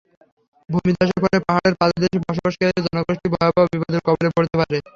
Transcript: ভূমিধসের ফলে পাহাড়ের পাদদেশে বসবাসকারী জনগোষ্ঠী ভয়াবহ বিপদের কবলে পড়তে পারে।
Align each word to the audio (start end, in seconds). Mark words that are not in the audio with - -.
ভূমিধসের 0.69 1.19
ফলে 1.23 1.37
পাহাড়ের 1.47 1.75
পাদদেশে 1.79 2.17
বসবাসকারী 2.23 2.71
জনগোষ্ঠী 2.85 3.27
ভয়াবহ 3.33 3.63
বিপদের 3.71 4.01
কবলে 4.07 4.29
পড়তে 4.35 4.55
পারে। 4.59 4.77